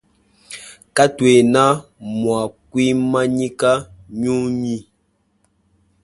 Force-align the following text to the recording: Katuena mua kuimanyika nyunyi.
Katuena 0.95 1.65
mua 2.13 2.41
kuimanyika 2.69 3.71
nyunyi. 4.21 4.77